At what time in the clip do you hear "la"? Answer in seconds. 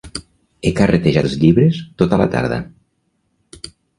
2.23-2.27